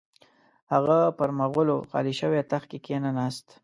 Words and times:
هغه 0.73 0.97
پر 1.17 1.29
مغولو 1.39 1.77
خالي 1.89 2.13
شوي 2.21 2.39
تخت 2.51 2.69
کښې 2.83 2.97
نه 3.03 3.11
ناست. 3.17 3.47